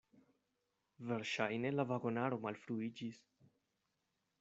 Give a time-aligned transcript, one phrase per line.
[1.11, 3.23] Verŝajne la vagonaro malfruiĝis.